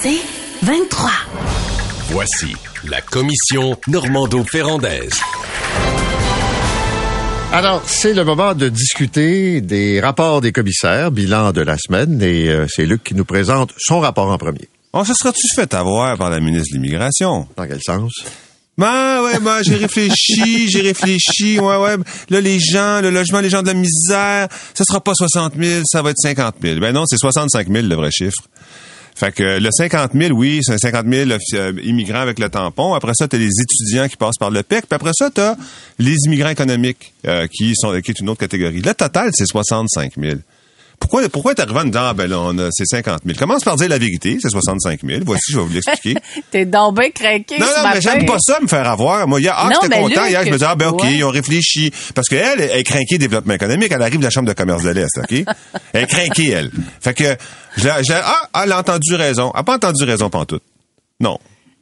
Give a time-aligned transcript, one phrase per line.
[0.00, 0.20] C'est
[0.62, 1.10] 23.
[2.10, 2.54] Voici
[2.88, 5.20] la commission Normando-Ferrandaise.
[7.52, 12.48] Alors, c'est le moment de discuter des rapports des commissaires, bilan de la semaine, et
[12.48, 14.68] euh, c'est Luc qui nous présente son rapport en premier.
[14.92, 17.48] On se sera-tu fait avoir par la ministre de l'Immigration?
[17.56, 18.12] Dans quel sens?
[18.76, 21.96] Ben ouais, ben j'ai réfléchi, j'ai réfléchi, ouais, ouais.
[22.30, 25.82] Là, les gens, le logement, les gens de la misère, ça sera pas 60 000,
[25.86, 26.78] ça va être 50 000.
[26.78, 28.44] Ben non, c'est 65 000 le vrai chiffre.
[29.18, 32.94] Fait que le 50 000, oui, c'est 50 000 euh, immigrants avec le tampon.
[32.94, 34.86] Après ça, tu as les étudiants qui passent par le PEC.
[34.86, 35.56] Puis après ça, tu as
[35.98, 38.80] les immigrants économiques euh, qui sont qui est une autre catégorie.
[38.80, 40.36] Le total, c'est 65 000.
[40.98, 43.38] Pourquoi, pourquoi t'es arrivé en disant, ah, ben là, on a, c'est 50 000?
[43.38, 45.20] Commence par dire la vérité, c'est 65 000.
[45.24, 46.20] Voici, je vais vous l'expliquer.
[46.50, 49.26] T'es donc bien craqué Non, ce non, mais j'aime pas ça me faire avoir.
[49.26, 50.22] Moi, hier, ah, j'étais mais content.
[50.22, 51.92] Luc, Hier, je me disais, ah, ben, OK, ils ont réfléchi.
[52.14, 53.90] Parce qu'elle, elle est craquée développement économique.
[53.92, 55.32] Elle arrive de la Chambre de commerce de l'Est, OK?
[55.92, 56.70] elle est craquée, elle.
[57.00, 57.36] Fait que,
[57.76, 59.50] je je ah, elle a entendu raison.
[59.54, 60.62] Elle a pas entendu raison pantoute.
[61.20, 61.38] Non.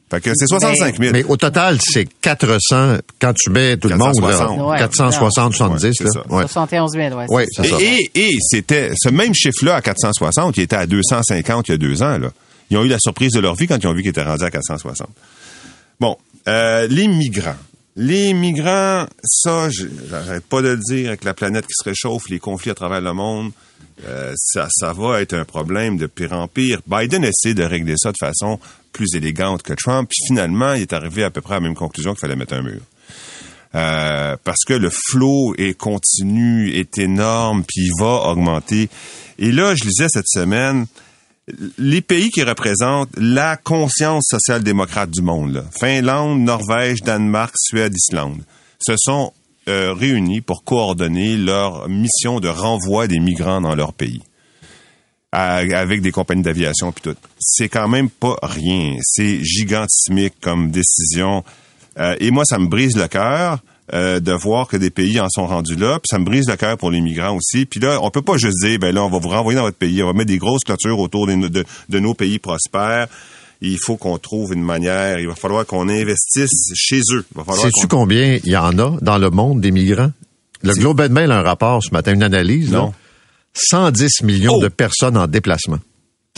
[0.09, 1.11] Fait que c'est 65 000.
[1.11, 4.57] Mais au total, c'est 400, quand tu mets tout le monde, 460.
[4.57, 5.93] là, Ouais, 460, 70, Ouais, là.
[5.97, 6.33] c'est ça.
[6.33, 6.41] Ouais.
[6.43, 7.25] 71 000, ouais.
[7.27, 7.75] Ouais, c'est c'est ça.
[7.77, 7.83] ça.
[7.83, 11.73] Et, et, et c'était ce même chiffre-là à 460, il était à 250 il y
[11.73, 12.17] a deux ans.
[12.17, 12.29] Là.
[12.69, 14.43] Ils ont eu la surprise de leur vie quand ils ont vu qu'il était rendu
[14.45, 15.07] à 460.
[15.99, 16.15] Bon,
[16.47, 17.55] euh, les migrants.
[17.99, 22.37] Les migrants, ça, j'arrête pas de le dire, avec la planète qui se réchauffe, les
[22.37, 23.51] conflits à travers le monde,
[24.05, 26.79] euh, ça, ça va être un problème de pire en pire.
[26.85, 28.59] Biden essaie de régler ça de façon
[28.93, 31.73] plus élégante que Trump, puis finalement, il est arrivé à peu près à la même
[31.73, 32.81] conclusion qu'il fallait mettre un mur.
[33.73, 38.89] Euh, parce que le flot est continu, est énorme, puis il va augmenter.
[39.39, 40.85] Et là, je lisais cette semaine,
[41.77, 48.41] les pays qui représentent la conscience social-démocrate du monde, là, Finlande, Norvège, Danemark, Suède, Islande,
[48.79, 49.33] se sont
[49.69, 54.21] euh, réunis pour coordonner leur mission de renvoi des migrants dans leur pays
[55.31, 57.15] avec des compagnies d'aviation puis tout.
[57.39, 58.95] C'est quand même pas rien.
[59.01, 61.43] C'est gigantesmique comme décision.
[61.99, 63.59] Euh, et moi, ça me brise le cœur
[63.93, 65.99] euh, de voir que des pays en sont rendus là.
[65.99, 67.65] Puis ça me brise le cœur pour les migrants aussi.
[67.65, 69.77] Puis là, on peut pas juste dire, ben là, on va vous renvoyer dans votre
[69.77, 70.01] pays.
[70.03, 73.07] On va mettre des grosses clôtures autour de, de- de nos pays prospères.
[73.61, 75.19] Il faut qu'on trouve une manière.
[75.19, 77.25] Il va falloir qu'on investisse chez eux.
[77.55, 80.11] Sais-tu qu'on- combien il y en a dans le monde des migrants?
[80.63, 82.71] Le Globe and Mail a un rapport ce matin, une analyse.
[82.71, 82.79] là.
[82.79, 82.93] Non.
[83.53, 84.61] 110 millions Oh!
[84.61, 85.79] de personnes en déplacement.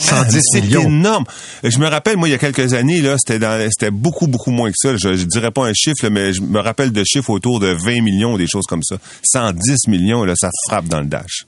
[0.00, 0.82] 110 C'est millions.
[0.82, 1.24] énorme.
[1.62, 4.50] Je me rappelle, moi, il y a quelques années, là, c'était dans, c'était beaucoup, beaucoup
[4.50, 4.96] moins que ça.
[4.96, 7.68] Je, je dirais pas un chiffre, là, mais je me rappelle de chiffres autour de
[7.68, 8.96] 20 millions ou des choses comme ça.
[9.22, 11.44] 110 millions, là, ça frappe dans le dash.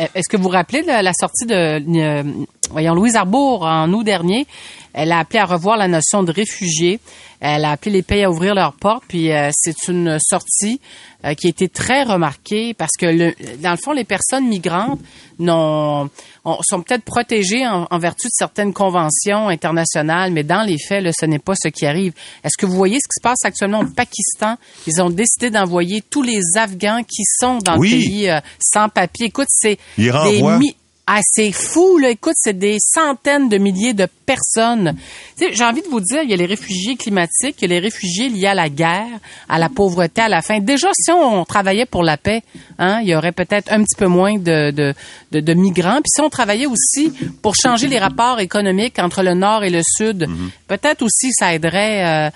[0.00, 2.22] Euh, Est-ce que vous vous rappelez de la sortie de, euh,
[2.70, 4.46] voyons, Louise Arbour en août dernier?
[4.92, 7.00] Elle a appelé à revoir la notion de réfugiés.
[7.40, 9.02] Elle a appelé les pays à ouvrir leurs portes.
[9.08, 10.80] Puis euh, c'est une sortie
[11.24, 15.00] euh, qui a été très remarquée parce que, le, dans le fond, les personnes migrantes
[15.38, 21.10] sont peut-être protégées en, en vertu de certaines conventions internationales, mais dans les faits, là,
[21.18, 22.12] ce n'est pas ce qui arrive.
[22.44, 24.56] Est-ce que vous voyez ce qui se passe actuellement au Pakistan?
[24.86, 27.90] Ils ont décidé d'envoyer tous les Afghans qui sont dans Oui.
[27.90, 29.26] le pays euh, sans papier.
[29.26, 30.76] Écoute, c'est des mi-
[31.06, 32.08] ah, c'est fou, là.
[32.08, 34.96] Écoute, c'est des centaines de milliers de personnes.
[35.36, 37.64] Tu sais, j'ai envie de vous dire, il y a les réfugiés climatiques, il y
[37.66, 40.60] a les réfugiés liés à la guerre, à la pauvreté, à la faim.
[40.60, 42.42] Déjà, si on travaillait pour la paix,
[42.78, 44.94] hein, il y aurait peut-être un petit peu moins de, de,
[45.30, 45.96] de, de migrants.
[45.96, 47.12] Puis si on travaillait aussi
[47.42, 50.26] pour changer les rapports économiques entre le Nord et le Sud,
[50.68, 52.30] peut-être aussi ça aiderait, euh,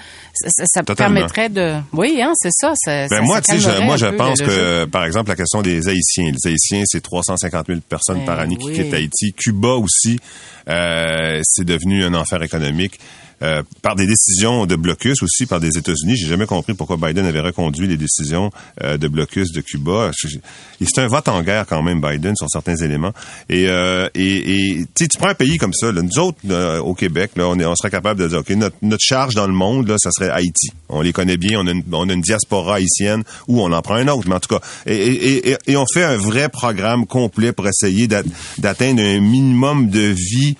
[0.47, 1.76] ça, ça- permettrait de...
[1.93, 2.72] Oui, hein, c'est ça.
[2.76, 4.56] ça Ben ça- moi, tu sais, moi, je pense le- le jeu.
[4.56, 6.31] que, par exemple, la question des Haïtiens.
[6.32, 8.75] Les Haïtiens, c'est 350 000 personnes Ben par année qui oui.
[8.75, 9.32] quittent Haïti.
[9.32, 10.19] Cuba aussi,
[10.69, 12.99] euh, c'est devenu un enfer économique.
[13.41, 16.17] Euh, par des décisions de blocus aussi par des États-Unis.
[16.17, 18.51] J'ai jamais compris pourquoi Biden avait reconduit les décisions
[18.83, 20.11] euh, de blocus de Cuba.
[20.81, 23.12] C'est un vote en guerre quand même, Biden, sur certains éléments.
[23.49, 26.95] Et, euh, et, et tu prends un pays comme ça, là, nous autres, là, au
[26.95, 29.53] Québec, là, on, est, on serait capable de dire, OK, notre, notre charge dans le
[29.53, 30.71] monde, là, ça serait Haïti.
[30.89, 33.83] On les connaît bien, on a une, on a une diaspora haïtienne, ou on en
[33.83, 34.61] prend un autre, mais en tout cas.
[34.84, 38.25] Et, et, et, et on fait un vrai programme complet pour essayer d'at-
[38.59, 40.57] d'atteindre un minimum de vie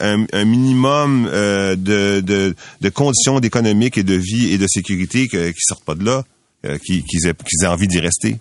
[0.00, 5.28] un, un minimum euh, de, de, de conditions économiques et de vie et de sécurité
[5.28, 6.24] qui sortent pas de là,
[6.66, 8.36] euh, qui- qu'ils aient, qu'ils aient envie d'y rester.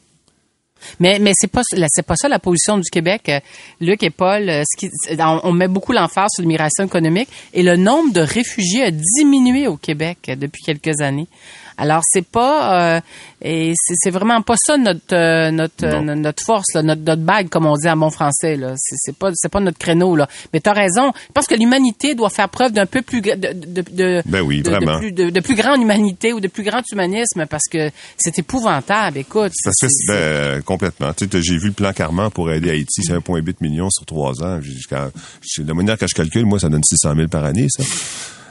[1.00, 3.40] Mais mais c'est pas c'est pas ça la position du Québec, euh,
[3.80, 4.50] Luc et Paul.
[4.50, 8.20] euh, Ce qui, on, on met beaucoup l'emphase sur l'immigration économique et le nombre de
[8.20, 11.28] réfugiés a diminué au Québec euh, depuis quelques années.
[11.78, 13.02] Alors c'est pas euh,
[13.42, 16.16] et c'est vraiment pas ça notre euh, notre Non.
[16.16, 18.74] notre force, là, notre notre bague comme on dit en bon français là.
[18.78, 20.28] C'est c'est pas c'est pas notre créneau là.
[20.54, 21.12] Mais t'as raison.
[21.28, 24.62] Je pense que l'humanité doit faire preuve d'un peu plus de de de, Ben oui,
[24.62, 24.94] de, vraiment.
[24.96, 28.38] de plus, de, de plus grande humanité ou de plus grand humanisme parce que c'est
[28.40, 29.18] épouvantable.
[29.18, 31.14] Écoute, Parce que, ben, complètement.
[31.14, 34.44] Tu sais, j'ai vu le plan Carman pour aider Haïti, c'est 1,8 million sur trois
[34.44, 34.62] ans.
[34.62, 35.10] Jusqu'à,
[35.58, 37.84] de la manière que je calcule, moi, ça donne 600 000 par année, ça.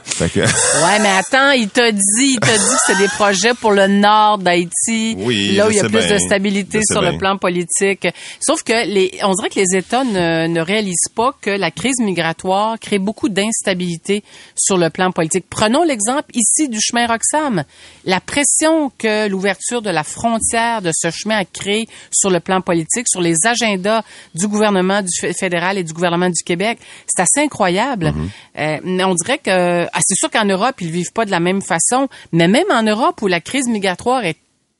[0.03, 0.39] Fait que,
[0.83, 3.87] Ouais, mais attends, il t'a dit, il t'a dit que c'est des projets pour le
[3.87, 6.13] nord d'Haïti, Oui, là où il y a plus bien.
[6.13, 8.07] de stabilité sur le plan politique.
[8.39, 11.99] Sauf que les, on dirait que les États ne, ne réalisent pas que la crise
[11.99, 14.23] migratoire crée beaucoup d'instabilité
[14.55, 15.45] sur le plan politique.
[15.49, 17.63] Prenons l'exemple ici du chemin Roxham.
[18.05, 22.61] La pression que l'ouverture de la frontière de ce chemin a créé sur le plan
[22.61, 24.03] politique, sur les agendas
[24.35, 28.13] du gouvernement du fédéral et du gouvernement du Québec, c'est assez incroyable.
[28.55, 28.99] Mm-hmm.
[28.99, 31.61] Euh, on dirait que ah, c'est sûr qu'en Europe ils vivent pas de la même
[31.61, 34.37] façon, mais même en Europe où la crise migratoire est,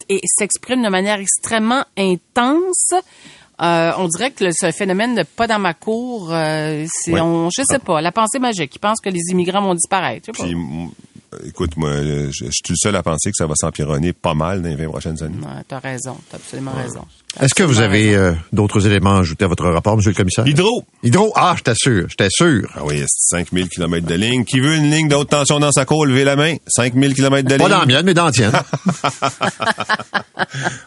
[0.09, 2.93] est- s'exprime de manière extrêmement intense.
[3.61, 7.21] euh, on dirait que le- ce phénomène de pas dans ma cour, euh, c'est, Ouais.
[7.21, 8.75] on, je sais pas, la pensée magique.
[8.75, 10.31] Ils pensent que les immigrants vont disparaître.
[10.33, 10.49] Je sais pas.
[10.49, 10.55] puis,
[11.45, 14.61] écoute, moi, je, je suis le seul à penser que ça va s'empironner pas mal
[14.61, 15.37] dans les 20 prochaines années.
[15.37, 17.05] Ouais, t'as raison, t'as absolument raison.
[17.41, 20.47] Est-ce que vous avez euh, d'autres éléments à ajouter à votre rapport, Monsieur le Commissaire?
[20.47, 20.83] Hydro!
[21.03, 22.69] Hydro, ah, j'étais sûr, j'étais sûr.
[22.75, 24.45] Ah oui, 5000 km de ligne.
[24.45, 26.55] Qui veut une ligne de haute tension dans sa cour, levez la main.
[26.67, 27.63] 5000 km de ligne.
[27.63, 28.51] Pas dans la mienne, mais dans la tienne.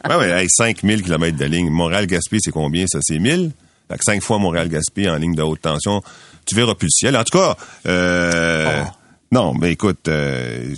[0.08, 1.70] Ouais, ouais, hey, 5000 km de ligne.
[1.70, 2.98] Montréal-Gaspé, c'est combien, ça?
[3.02, 3.50] C'est 1000?
[3.88, 6.02] Fait que 5 fois Montréal-Gaspé en ligne de haute tension.
[6.44, 7.16] Tu verras plus le ciel.
[7.16, 7.56] En tout cas,
[7.86, 8.84] euh,
[9.36, 10.74] non, mais écoute, euh,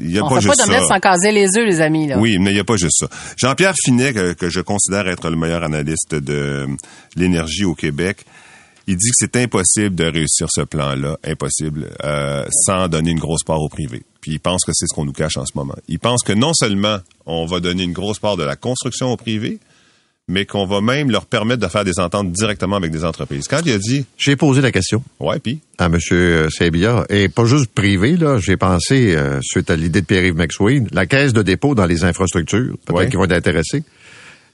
[0.00, 0.94] il y a On pas fait pas juste d'omelette ça.
[0.94, 2.06] sans caser les œufs, les amis.
[2.08, 2.18] Là.
[2.18, 3.08] Oui, mais il n'y a pas juste ça.
[3.36, 6.66] Jean-Pierre Finet, que, que je considère être le meilleur analyste de
[7.16, 8.24] l'énergie au Québec,
[8.86, 13.44] il dit que c'est impossible de réussir ce plan-là, impossible, euh, sans donner une grosse
[13.44, 14.02] part au privé.
[14.22, 15.74] Puis il pense que c'est ce qu'on nous cache en ce moment.
[15.88, 19.18] Il pense que non seulement on va donner une grosse part de la construction au
[19.18, 19.58] privé,
[20.28, 23.48] mais qu'on va même leur permettre de faire des ententes directement avec des entreprises.
[23.48, 25.98] Quand il a dit, J'ai posé la question ouais, puis, à M.
[26.50, 30.84] Sebia, et pas juste privé, là, j'ai pensé, euh, suite à l'idée de Pierre-Yves McSwain,
[30.92, 33.08] la caisse de dépôt dans les infrastructures, peut-être Ouais.
[33.08, 33.82] qu'ils vont être intéressés,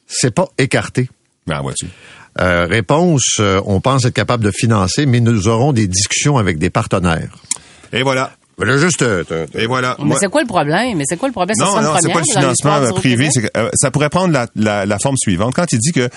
[0.06, 1.08] c'est pas écarté.
[1.46, 1.86] ben, vois-tu?
[2.40, 6.58] Euh, réponse, euh, on pense être capable de financer, mais nous aurons des discussions avec
[6.58, 7.30] des partenaires.
[7.92, 8.32] Et voilà.
[8.58, 9.24] Là, juste, euh,
[9.54, 9.96] Et voilà.
[9.98, 10.96] Mais Moi- c'est quoi le problème?
[10.96, 11.56] Mais c'est quoi le problème?
[11.56, 13.28] Ça Non, non, c'est pas le financement privé.
[13.28, 15.54] Que, euh, ça pourrait prendre la, la, la forme suivante.
[15.54, 16.08] Quand il dit que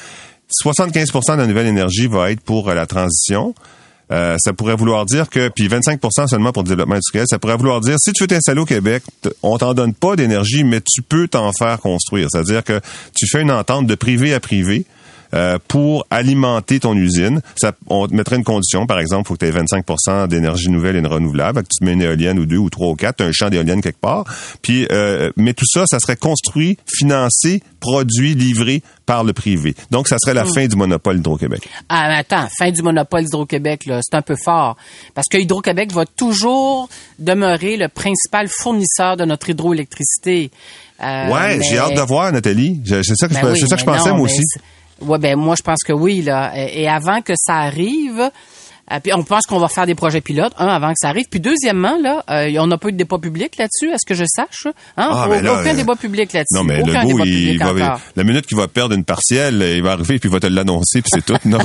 [0.63, 3.53] 75% de la nouvelle énergie va être pour euh, la transition,
[4.11, 5.99] euh, ça pourrait vouloir dire que, puis 25
[6.29, 9.03] seulement pour le développement industriel, ça pourrait vouloir dire, si tu veux t'installer au Québec,
[9.43, 12.27] on t'en donne pas d'énergie, mais tu peux t'en faire construire.
[12.31, 12.79] C'est-à-dire que
[13.15, 14.85] tu fais une entente de privé à privé,
[15.33, 17.41] euh, pour alimenter ton usine.
[17.55, 20.69] Ça, on te mettrait une condition, par exemple, il faut que tu aies 25 d'énergie
[20.69, 23.21] nouvelle et renouvelable, que tu te mets une éolienne ou deux ou trois ou quatre,
[23.21, 24.25] un champ d'éolienne quelque part.
[24.61, 29.75] Puis, euh, mais tout ça, ça serait construit, financé, produit, livré par le privé.
[29.91, 31.67] Donc, ça serait la fin du monopole d'Hydro-Québec.
[31.87, 34.75] Ah, mais attends, fin du monopole d'Hydro-Québec, là, c'est un peu fort.
[35.13, 36.89] Parce que Hydro-Québec va toujours
[37.19, 40.51] demeurer le principal fournisseur de notre hydroélectricité.
[41.01, 42.81] Euh, ouais, mais- j'ai hâte de voir, Nathalie.
[42.83, 44.41] Je- C'est ça que je, Ben oui, c'est ça que je pensais, non, moi aussi.
[45.01, 46.53] Ouais, ben moi je pense que oui là.
[46.55, 48.31] Et avant que ça arrive,
[48.91, 51.25] euh, puis on pense qu'on va faire des projets pilotes, un avant que ça arrive.
[51.29, 54.25] Puis deuxièmement là, euh, on n'a pas eu de débat public là-dessus, est-ce que je
[54.27, 55.09] sache Hein?
[55.11, 56.55] Ah, Au- ben là, aucun euh, débat public là-dessus.
[56.55, 59.61] Non, mais aucun le débat il, public va, la minute qu'il va perdre une partielle,
[59.75, 61.35] il va arriver puis il va te l'annoncer puis c'est tout.
[61.45, 61.59] Non.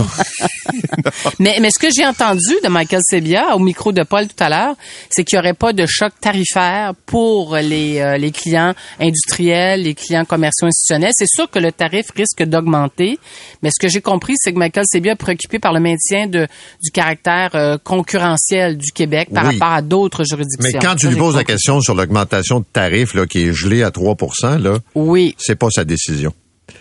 [1.38, 4.48] Mais, mais ce que j'ai entendu de Michael Sebia au micro de Paul tout à
[4.48, 4.74] l'heure,
[5.10, 9.94] c'est qu'il n'y aurait pas de choc tarifaire pour les, euh, les clients industriels, les
[9.94, 11.12] clients commerciaux institutionnels.
[11.14, 13.18] C'est sûr que le tarif risque d'augmenter,
[13.62, 16.46] mais ce que j'ai compris, c'est que Michael Sebia est préoccupé par le maintien de,
[16.82, 17.11] du caractère
[17.54, 19.54] euh, concurrentiel du Québec par Oui.
[19.58, 20.78] rapport à d'autres juridictions.
[20.80, 23.82] Mais quand tu lui poses la question sur l'augmentation de tarifs, là, qui est gelée
[23.82, 24.16] à 3
[24.58, 26.32] là, Oui, c'est pas sa décision.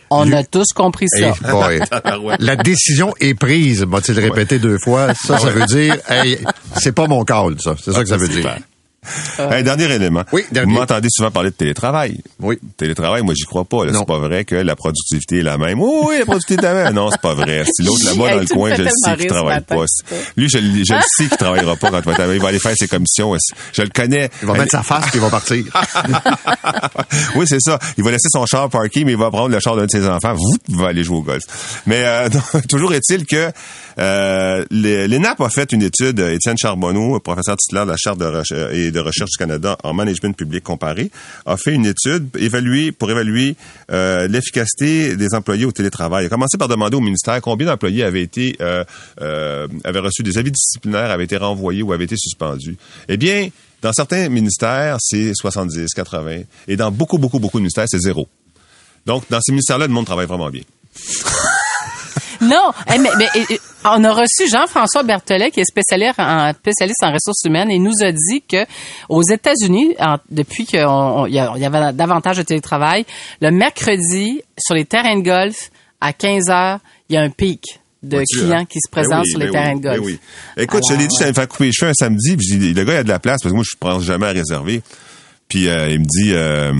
[0.09, 1.27] on Lui- a tous compris ça.
[1.27, 1.79] Hey, boy.
[2.39, 5.13] La décision est prise, m'a-t-il répété deux fois?
[5.13, 6.37] Ça, ça veut dire, hey,
[6.77, 7.75] c'est pas mon call, ça.
[7.83, 8.57] C'est ça que ça veut dire.
[9.39, 10.23] Un dernier élément.
[10.31, 10.71] Oui, dernier.
[10.71, 12.19] Vous m'entendez souvent parler de télétravail.
[12.39, 12.59] Oui.
[12.77, 13.79] Télétravail, moi, j'y crois pas.
[13.91, 15.81] C'est pas vrai que la productivité est la même.
[15.81, 16.93] Oui, oui, la productivité est la même.
[16.93, 17.63] Non, c'est pas vrai.
[17.73, 19.85] Si l'autre là-bas dans le coin, je le sais qu'il travaille pas.
[20.37, 20.83] Lui, je, le-
[21.17, 22.35] sais qu'il travaillera pas quand il va travailler.
[22.35, 23.35] Il va aller faire ses commissions.
[23.73, 24.29] Je le connais.
[24.43, 25.65] Il va mettre sa face puis il va partir.
[27.35, 27.79] oui, c'est ça.
[27.97, 30.07] Il va laisser son char parké, mais il va prendre le char d'un de ses
[30.07, 30.35] enfants.
[30.35, 31.43] Vous, va aller jouer au golf.
[31.87, 32.29] Mais euh,
[32.69, 33.51] toujours est-il que
[34.01, 38.25] euh, l'ENAP a fait une étude, euh, Étienne Charbonneau, professeur titulaire de la Charte de
[38.25, 41.11] recherche et de recherche du Canada en management public comparé,
[41.45, 43.55] a fait une étude évaluée pour évaluer
[43.91, 46.23] euh, l'efficacité des employés au télétravail.
[46.23, 48.83] Il a commencé par demander au ministère combien d'employés avaient été euh,
[49.21, 52.77] euh, avaient reçu des avis disciplinaires, avaient été renvoyés ou avaient été suspendus.
[53.07, 53.49] Eh bien,
[53.81, 56.41] Dans certains ministères, c'est 70, 80.
[56.67, 58.27] Et dans beaucoup, beaucoup, beaucoup de ministères, c'est zéro.
[59.05, 60.61] Donc, dans ces ministères-là, le monde travaille vraiment bien.
[62.41, 63.29] Non, eh, mais, mais,
[63.85, 67.83] on a reçu Jean-François Berthelet, qui est spécialiste en, spécialiste en ressources humaines, et il
[67.83, 68.65] nous a dit que
[69.09, 69.95] aux États-Unis,
[70.29, 73.05] depuis qu'il y, avait davantage de télétravail,
[73.41, 77.79] le mercredi, sur les terrains de golf, à 15 heures, il y a un pic
[78.01, 78.65] de Vois-tu, clients hein?
[78.65, 79.97] qui se Ben présentent oui, sur les ben terrains oui, de golf.
[79.99, 80.19] ben oui.
[80.57, 82.93] Écoute, je l'ai dit, j'allais me faire couper les cheveux un samedi, puis le gars,
[82.93, 84.81] il a de la place, parce que moi, je pense jamais à réserver.
[85.51, 86.71] Puis euh, il me dit, euh,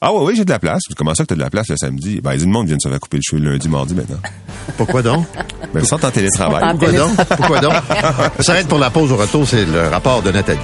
[0.00, 0.82] ah ouais, oui, j'ai de la place.
[0.96, 2.20] Comment ça que t'as de la place le samedi?
[2.20, 4.18] Ben, il dit, le monde vient de se faire couper le cheveu lundi, mardi maintenant.
[4.76, 5.28] Pourquoi donc?
[5.72, 6.64] Ben, ils sont en télétravail.
[6.64, 7.16] En Pourquoi donc?
[7.36, 7.74] Pourquoi donc?
[8.38, 10.58] Ça s'arrête pour la pause au retour, c'est le rapport de Nathalie.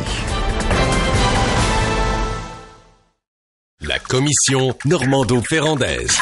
[3.82, 6.18] La commission Normando-Ferrandaise.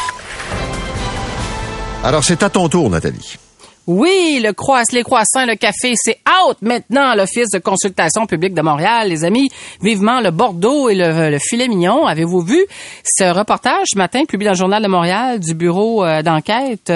[2.04, 3.38] Alors, c'est à ton tour, Nathalie.
[3.86, 8.54] Oui, le croissant, les croissants, le café, c'est out maintenant à l'Office de consultation publique
[8.54, 9.08] de Montréal.
[9.08, 9.48] Les amis,
[9.82, 12.06] vivement le Bordeaux et le, le filet mignon.
[12.06, 12.64] Avez-vous vu
[13.04, 16.92] ce reportage ce matin publié dans le Journal de Montréal du bureau euh, d'enquête?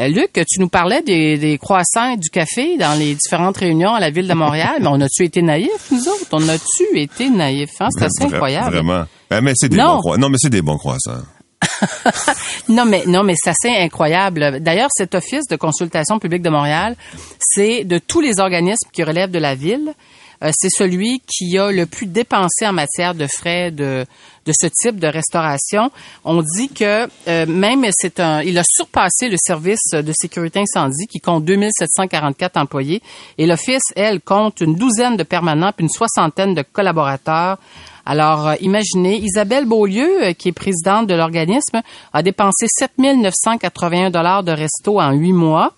[0.00, 3.92] Euh, Luc, tu nous parlais des, des croissants et du café dans les différentes réunions
[3.92, 6.28] à la ville de Montréal, mais on a-tu été naïfs, nous autres?
[6.32, 7.74] On a-tu été naïfs?
[7.80, 7.88] Hein?
[7.90, 8.76] C'est assez incroyable.
[8.76, 9.04] Vraiment.
[9.28, 9.96] Ben, mais c'est des Non.
[9.96, 10.20] bons croissants.
[10.20, 11.20] Non, mais c'est des bons croissants.
[12.68, 14.60] Non, mais non, mais c'est incroyable.
[14.60, 16.96] D'ailleurs, cet office de consultation publique de Montréal,
[17.38, 19.94] c'est de tous les organismes qui relèvent de la ville,
[20.42, 24.04] euh, c'est celui qui a le plus dépensé en matière de frais de
[24.46, 25.90] de ce type de restauration.
[26.24, 31.06] On dit que euh, même c'est un, il a surpassé le service de sécurité incendie
[31.06, 33.02] qui compte 2744 employés
[33.38, 37.58] et l'office, elle, compte une douzaine de permanents puis une soixantaine de collaborateurs.
[38.04, 41.80] Alors, euh, imaginez, Isabelle Beaulieu, euh, qui est présidente de l'organisme,
[42.12, 45.72] a dépensé 7 981 dollars de resto en huit mois.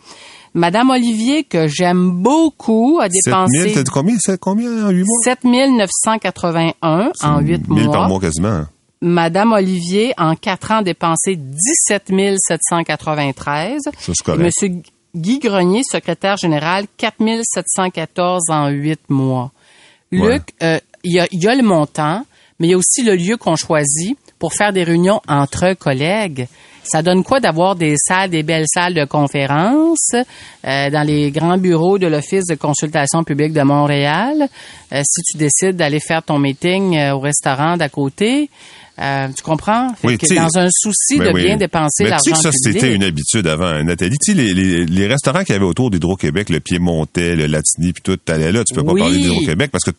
[0.55, 4.17] Madame Olivier, que j'aime beaucoup, a 7 dépensé 000, t'as dit combien?
[4.21, 5.19] C'est combien en 8 mois?
[5.25, 8.09] 7 981 en huit 1000 par mois.
[8.09, 8.65] mois quasiment.
[9.01, 13.83] Madame Olivier, en quatre ans, a dépensé 17 793.
[13.99, 14.45] Ça, Et.
[14.45, 14.71] Monsieur
[15.15, 19.53] Guy Grenier, secrétaire général, 4 714 en huit mois.
[20.13, 20.35] Ouais.
[20.35, 22.25] Luc, euh, il y, a, le montant,
[22.59, 26.49] mais il y a aussi le lieu qu'on choisit pour faire des réunions entre collègues.
[26.85, 30.13] Ça donne quoi d'avoir des salles, des belles salles de conférences
[30.67, 34.49] euh, dans les grands bureaux de l'Office de consultation publique de Montréal?
[34.93, 38.49] Euh, si tu décides d'aller faire ton meeting euh, au restaurant d'à côté,
[39.01, 39.89] euh, tu comprends?
[40.05, 41.45] Oui, que dans un souci Ben de oui.
[41.47, 42.81] bien dépenser l'argent tu sais que ça, public.
[42.81, 44.17] c'était une habitude avant, Nathalie.
[44.25, 47.93] Tu sais, les, les, les restaurants qu'il y avait autour d'Hydro-Québec, le Piémontais, le Latini,
[47.93, 49.01] puis tout, t'allais là, tu peux pas Oui.
[49.01, 49.91] parler d'Hydro-Québec parce que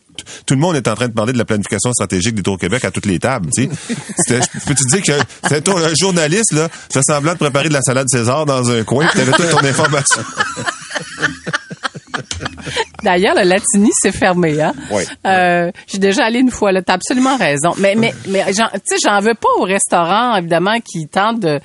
[0.45, 3.05] tout le monde est en train de parler de la planification stratégique d'Hydro-Québec à toutes
[3.05, 3.69] les tables, tu sais.
[4.17, 7.73] C'était- Je peux te dire que toi, un journaliste, là, fait semblant de préparer de
[7.73, 10.21] la salade César dans un coin, puis t'avais toute ton information.
[13.03, 14.73] D'ailleurs, le Latini, c'est fermé, hein?
[14.91, 15.03] Oui.
[15.27, 16.81] Euh, j'ai déjà allé une fois, là.
[16.81, 17.73] T'as absolument raison.
[17.77, 21.59] Mais, mais, mais, j'en- tu sais, j'en veux pas au restaurant, évidemment, qui tentent de,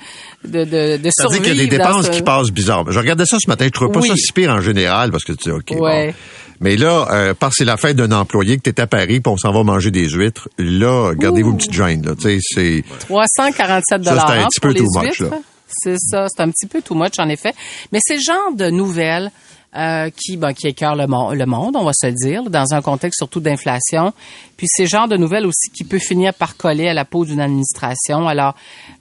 [0.45, 1.43] de, de, de Ça survivre.
[1.43, 2.85] qu'il y a des dépenses ce- qui passent bizarres.
[2.91, 4.09] Je regardais ça ce matin, je trouvais pas Oui.
[4.09, 6.07] ça si pire en général parce que tu dis, OK, Ouais.
[6.09, 6.13] bon.
[6.61, 9.19] Mais là, euh, parce que c'est la fête d'un employé, que tu es à Paris,
[9.19, 12.05] puis on s'en va manger des huîtres, là, gardez-vous une petite gêne.
[12.05, 12.13] Là.
[12.19, 15.29] C'est 347 Ça, c'est un petit peu too much, là.
[15.67, 17.53] C'est ça, c'est un petit peu too much en effet.
[17.91, 19.31] Mais c'est le genre de nouvelles
[19.75, 22.73] euh, qui, ben, qui écœurent le, mon- le monde, on va se le dire, dans
[22.73, 24.13] un contexte surtout d'inflation.
[24.57, 27.25] Puis c'est le genre de nouvelles aussi qui peut finir par coller à la peau
[27.25, 28.27] d'une administration.
[28.27, 28.53] Alors,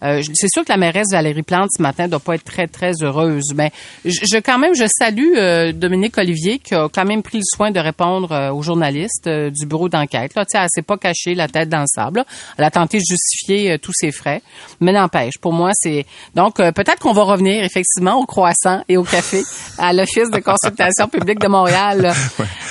[0.03, 2.93] euh, c'est sûr que la mairesse Valérie Plante ce matin doit pas être très très
[3.03, 3.71] heureuse, mais
[4.05, 7.45] je, je- quand même je salue euh, Dominique Olivier qui a quand même pris le
[7.45, 10.35] soin de répondre euh, aux journalistes euh, du bureau d'enquête.
[10.35, 12.21] Là, tu elle s'est pas cachée la tête dans le sable.
[12.21, 12.25] là.
[12.57, 14.41] Elle a tenté de justifier euh, tous ses frais,
[14.81, 15.37] mais n'empêche.
[15.39, 19.43] Pour moi, c'est donc peut-être qu'on va revenir effectivement au croissant et au café
[19.79, 22.13] à l'office de consultation publique de Montréal.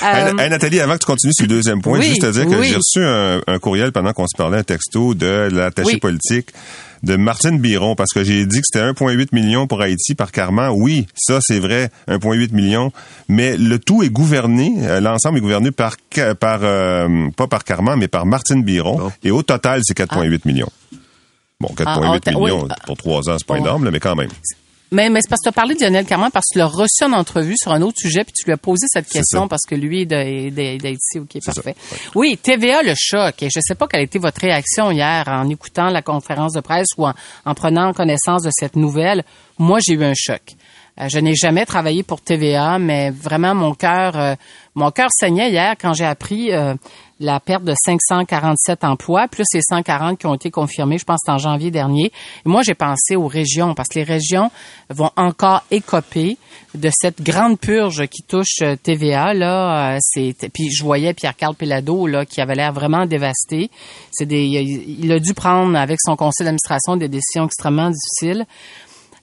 [0.02, 2.32] Euh, Hey, hey, Nathalie, avant que tu continues sur le deuxième point, oui, juste te
[2.32, 2.70] dire que oui.
[2.70, 5.98] j'ai reçu un, un courriel pendant qu'on se parlait, un texto de l'attaché Oui.
[6.00, 6.52] politique
[7.04, 10.72] de Martine Biron, parce que j'ai dit que c'était 1,8 million pour Haïti par Carman.
[10.74, 12.94] Oui, ça c'est vrai, 1,8 million,
[13.28, 17.66] mais le tout est gouverné, euh, l'ensemble est gouverné par, ca- par euh, pas par
[17.66, 19.12] Carman, mais par Martine Biron, Bon.
[19.22, 20.72] et au total, c'est 4,8 millions.
[21.60, 22.70] Bon, 4,8 Ah, ah, millions oui.
[22.86, 23.66] pour trois ans, c'est pas Bon.
[23.66, 24.30] énorme, là, mais quand même.
[24.92, 26.66] Mais, mais c'est parce que tu as parlé de Lionel Carman parce que tu l'as
[26.66, 29.64] reçu en entrevue sur un autre sujet puis tu lui as posé cette question parce
[29.68, 31.20] que lui est d'Haïti.
[31.20, 31.76] OK, parfait.
[32.16, 33.44] Oui, TVA, le choc.
[33.44, 36.62] Et je sais pas quelle a été votre réaction hier en écoutant la conférence de
[36.62, 37.14] presse ou en,
[37.46, 39.24] en prenant connaissance de cette nouvelle.
[39.58, 40.56] Moi, j'ai eu un choc.
[41.00, 44.36] Euh, je n'ai jamais travaillé pour TVA, mais vraiment mon cœur, euh,
[44.76, 46.76] mon cœur saignait hier quand j'ai appris euh,
[47.20, 51.38] la perte de 547 emplois, plus les 140 qui ont été confirmés, je pense, en
[51.38, 52.06] janvier dernier.
[52.46, 54.52] Et moi, j'ai pensé aux régions, parce que les régions
[54.90, 56.38] vont encore écoper
[56.76, 59.34] de cette grande purge qui touche euh, TVA.
[59.34, 63.70] Là, euh, c'est puis je voyais Pierre-Carl Pelado là qui avait l'air vraiment dévasté.
[64.12, 68.46] C'est des, il a dû prendre avec son conseil d'administration des décisions extrêmement difficiles.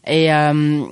[0.09, 0.83] Et, euh,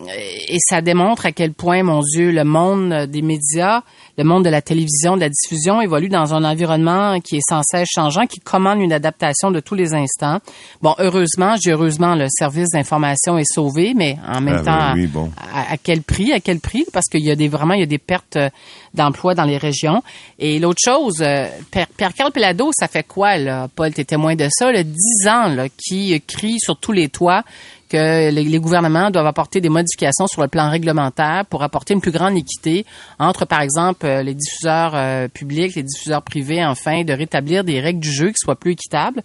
[0.48, 3.82] et ça démontre à quel point, mon Dieu, le monde des médias,
[4.18, 7.62] le monde de la télévision, de la diffusion évolue dans un environnement qui est sans
[7.62, 10.38] cesse changeant, qui commande une adaptation de tous les instants.
[10.82, 15.06] Bon, heureusement, j'ai heureusement, le service d'information est sauvé, mais en même Ah, temps, oui,
[15.06, 15.30] bon.
[15.52, 16.32] à, à quel prix?
[16.32, 16.84] À quel prix?
[16.92, 18.50] Parce qu'il y a des vraiment, il y a des pertes euh,
[18.94, 20.02] d'emplois dans les régions.
[20.40, 23.68] Et l'autre chose, euh, Pierre- Pierre-Carl Pelado, ça fait quoi, là?
[23.74, 27.42] Paul, t'es témoin de ça, le 10 ans, là, qui crie sur tous les toits
[27.94, 32.00] que les, les gouvernements doivent apporter des modifications sur le plan réglementaire pour apporter une
[32.00, 32.84] plus grande équité
[33.18, 37.80] entre, par exemple, euh, les diffuseurs euh, publics, les diffuseurs privés, afin de rétablir des
[37.80, 39.22] règles du jeu qui soient plus équitables.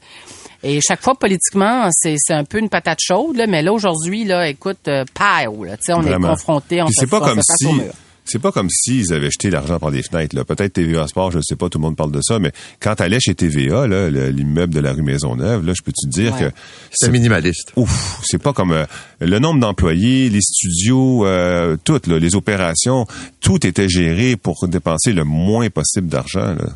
[0.61, 4.47] Et chaque fois, politiquement, c'est un peu une patate chaude, là, mais là, aujourd'hui, là,
[4.47, 6.27] écoute, euh, là, sais, on Vraiment.
[6.27, 7.93] est confronté, on Puis fait, pas on fait comme face si au mur.
[8.29, 10.45] C'est pas comme s'ils avaient jeté l'argent par des fenêtres là.
[10.45, 13.19] Peut-être TVA Sport, je sais pas, tout le monde parle de ça, mais quand t'allais
[13.19, 16.50] chez TVA là, le- l'immeuble de la rue Maisonneuve, là, je peux te dire Ouais.
[16.50, 16.55] que
[16.91, 17.71] C'est minimaliste.
[17.75, 18.86] ouf, c'est pas comme euh,
[19.19, 23.05] le nombre d'employés, les studios, euh, tout là, les opérations,
[23.41, 26.69] tout était géré pour dépenser le moins possible d'argent là.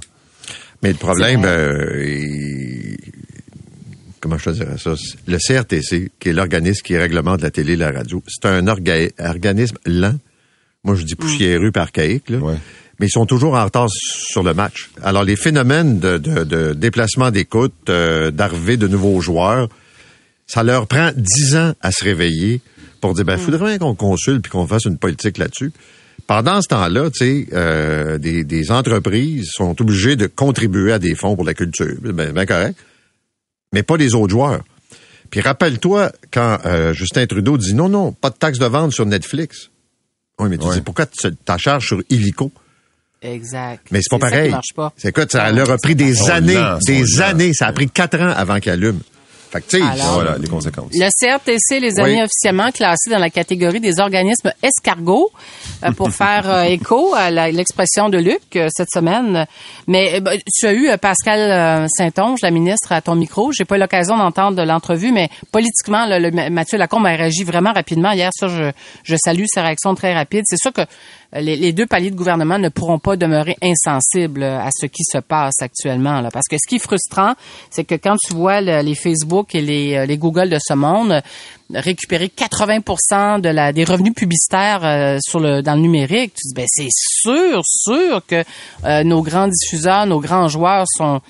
[0.81, 2.95] Mais le problème, euh,
[4.19, 4.93] comment je te dirais ça?
[5.27, 9.12] Le CRTC, qui est l'organisme qui réglemente la télé et la radio, c'est un orga-
[9.19, 10.17] organisme lent.
[10.83, 12.37] Moi, je dis poussiéreux par archaïque, là.
[12.39, 12.55] Ouais.
[12.99, 14.89] Mais ils sont toujours en retard sur le match.
[15.01, 19.67] Alors, les phénomènes de, de- de déplacement d'écoute, euh, d'arrivée de nouveaux joueurs,
[20.45, 22.61] ça leur prend dix ans à se réveiller
[23.01, 25.71] pour dire, ben, faudrait bien qu'on consulte puis qu'on fasse une politique là-dessus.
[26.27, 31.15] Pendant ce temps-là, tu sais, euh, des, des entreprises sont obligées de contribuer à des
[31.15, 31.95] fonds pour la culture.
[32.01, 32.77] Ben, ben correct.
[33.73, 34.61] Mais pas les autres joueurs.
[35.31, 39.05] Puis rappelle-toi quand euh, Justin Trudeau dit non, non, pas de taxe de vente sur
[39.05, 39.69] Netflix.
[40.39, 40.75] Oui, mais tu Ouais.
[40.75, 42.51] dis pourquoi tu ta charge sur Illico?
[43.21, 43.85] Exact.
[43.91, 44.49] Mais c'est pas ça pareil.
[44.49, 44.91] qui marche pas.
[44.97, 47.53] C'est quoi, ça Ah, leur a pris des Sont années, des années.
[47.53, 48.99] Ça a pris quatre ans avant qu'ils allument.
[49.53, 50.89] Fait que, Alors, Voilà les conséquences.
[50.93, 52.15] Le CRTC les a Oui.
[52.15, 55.31] mis officiellement classés dans la catégorie des organismes escargots
[55.83, 59.45] euh, pour faire euh, écho à l'expression de Luc euh, cette semaine.
[59.86, 63.51] Mais ben, tu as eu euh, Pascal Saint-Onge, la ministre, à ton micro.
[63.51, 67.43] J'ai pas eu l'occasion d'entendre de l'entrevue, mais politiquement, là, le, Mathieu Lacombe a réagi
[67.43, 68.12] vraiment rapidement.
[68.12, 68.72] Hier, ça, je,
[69.03, 70.45] je salue sa réaction très rapide.
[70.48, 70.81] C'est sûr que
[71.41, 75.61] les, deux paliers de gouvernement ne pourront pas demeurer insensibles à ce qui se passe
[75.61, 76.21] actuellement.
[76.31, 77.33] Parce que ce qui est frustrant,
[77.69, 80.73] c'est que quand tu vois le- les Facebook et les, euh, les Google de ce
[80.73, 81.21] monde
[81.73, 86.53] récupérer 80 de la, des revenus publicitaires euh, sur le, dans le numérique, tu dis,
[86.55, 88.43] ben c'est sûr, sûr que
[88.86, 91.21] euh, nos grands diffuseurs, nos grands joueurs sont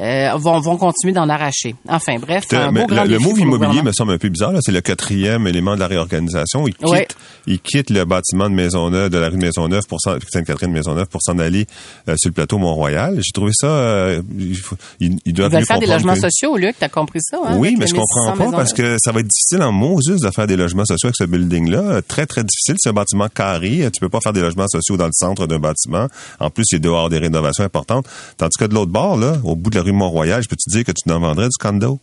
[0.00, 1.74] euh, vont, vont continuer d'en arracher.
[1.88, 4.52] Enfin, bref, un beau grand le, pour immobilier me semble un peu bizarre.
[4.60, 6.66] C'est le quatrième élément de la réorganisation.
[6.66, 7.06] Il quitte, Ouais.
[7.46, 11.38] il quitte le bâtiment de Maisonneuve, de la rue Maisonneuve pour Sainte-Catherine Maisonneuve pour s'en
[11.38, 11.66] aller
[12.08, 13.16] euh, sur le plateau Mont-Royal.
[13.20, 13.66] J'ai trouvé ça.
[13.68, 16.20] euh, il, faut- il, il doit Ils veulent faire des logements que...
[16.20, 17.38] sociaux, Luc, t'as compris ça?
[17.44, 20.20] Hein, Oui, mais je comprends 1600 pas parce que ça va être difficile en Moses
[20.20, 22.02] de faire des logements sociaux avec ce building-là.
[22.08, 22.76] Très, très difficile.
[22.78, 23.88] C'est un bâtiment carré.
[23.92, 26.06] Tu peux pas faire des logements sociaux dans le centre d'un bâtiment.
[26.38, 28.06] En plus, il y a dehors des rénovations importantes.
[28.36, 30.70] Tandis que de l'autre bord, là, au bout de la rue Mont-Royal, je peux te
[30.70, 31.98] dire que tu en vendrais du condo?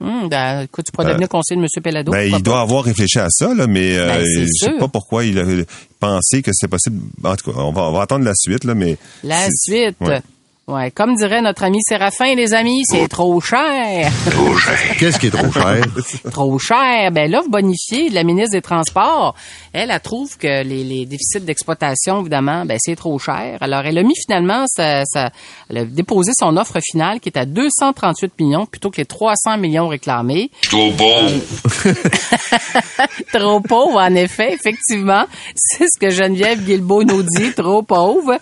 [0.00, 1.82] Hum, ben, écoute, tu pourrais devenir conseiller de M.
[1.82, 2.10] Pellado.
[2.10, 4.78] Ben, il doit avoir réfléchi à ça, là, mais euh, Ben, c'est je sais sûr.
[4.78, 5.44] pas pourquoi il a
[6.00, 7.00] pensé que c'était possible.
[7.22, 8.98] En tout cas, on va, on va attendre la suite, là, mais.
[9.22, 9.96] La c'est- suite.
[10.00, 10.20] ouais.
[10.68, 14.10] Ouais, comme dirait notre ami Séraphin, les amis, c'est trop cher.
[14.98, 15.82] qu'est-ce qui est trop cher?
[16.32, 17.10] trop cher.
[17.10, 19.34] Ben l'offre bonifiée de la ministre des Transports,
[19.72, 23.58] elle, elle trouve que les, les déficits d'exploitation, évidemment, ben c'est trop cher.
[23.60, 25.30] Alors, elle a mis finalement, sa, sa-
[25.68, 29.58] elle a déposé son offre finale qui est à 238 millions plutôt que les 300
[29.58, 30.48] millions réclamés.
[30.70, 31.40] Trop bon.
[33.32, 35.24] trop pauvre, en effet, effectivement.
[35.56, 38.38] C'est ce que Geneviève Guilbeault nous dit, trop pauvre.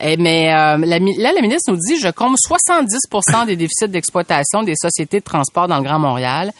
[0.00, 4.74] Eh, mais euh, là, la ministre nous dit, je compte 70% des déficits d'exploitation des
[4.80, 6.52] sociétés de transport dans le Grand Montréal.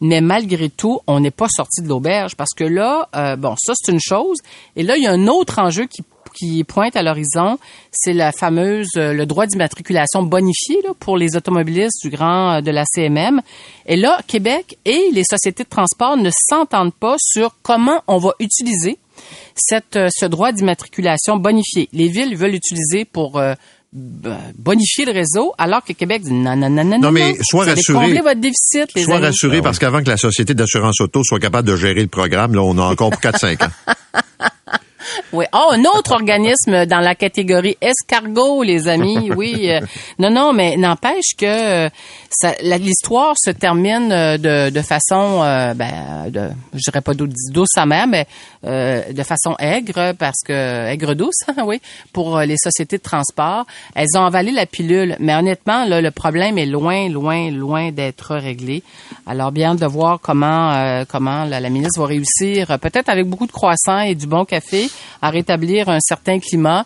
[0.00, 3.74] Mais malgré tout, on n'est pas sorti de l'auberge parce que là, euh, bon, ça
[3.76, 4.38] c'est une chose.
[4.76, 7.58] Et là, il y a un autre enjeu qui qui pointe à l'horizon,
[7.90, 12.60] c'est la fameuse euh, le droit d'immatriculation bonifié là, pour les automobilistes du grand euh,
[12.60, 13.40] de la CMM.
[13.86, 18.34] Et là, Québec et les sociétés de transport ne s'entendent pas sur comment on va
[18.38, 18.98] utiliser
[19.54, 21.88] cette, euh, ce droit d'immatriculation bonifié.
[21.92, 23.54] Les villes veulent l'utiliser pour euh,
[23.92, 28.06] bonifier le réseau, alors que Québec dit non, non, non, non, Non, mais sois rassuré.
[28.06, 31.40] combler votre déficit, les Sois rassuré Ah parce qu'avant que la société d'assurance auto soit
[31.40, 33.70] capable de gérer le programme, là, on a encore pour 4-5 ans.
[35.32, 35.44] Oui.
[35.52, 39.30] Oh, un autre organisme dans la catégorie escargot, les amis.
[39.40, 39.70] Oui.
[39.70, 39.80] Euh,
[40.18, 41.88] non, non, mais n'empêche que euh,
[42.62, 47.76] l'histoire se termine euh, de, de façon, euh, ben, de, je dirais pas douce, douce
[47.76, 48.26] amère, mais
[48.66, 51.80] euh, de façon aigre, parce que aigre douce, oui,
[52.12, 53.66] pour les sociétés de transport.
[53.94, 58.34] Elles ont avalé la pilule, mais honnêtement, là, le problème est loin, loin, loin d'être
[58.36, 58.82] réglé.
[59.26, 63.46] Alors, bien de voir comment, euh, comment la, la ministre va réussir, peut-être avec beaucoup
[63.46, 64.89] de croissants et du bon café,
[65.22, 66.84] à rétablir un certain climat.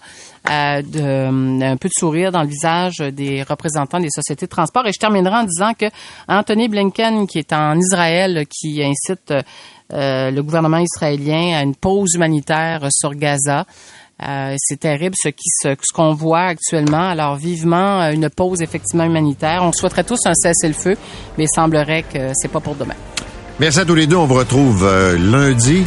[0.51, 4.87] euh, un peu de sourire dans le visage des représentants des sociétés de transport.
[4.87, 5.87] Et je terminerai en disant que
[6.29, 9.33] Anthony Blinken, qui est en Israël, qui incite
[9.93, 13.65] euh, le gouvernement israélien à une pause humanitaire sur Gaza.
[14.23, 17.09] Euh, c'est terrible ce qu'on voit actuellement.
[17.09, 19.63] Alors vivement une pause effectivement humanitaire.
[19.63, 20.97] On souhaiterait tous un cessez-le-feu,
[21.37, 22.95] mais il semblerait que c'est pas pour demain.
[23.59, 24.17] Merci à tous les deux.
[24.17, 24.87] On vous retrouve
[25.17, 25.85] lundi.